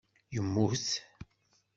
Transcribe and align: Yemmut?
Yemmut? 0.33 0.85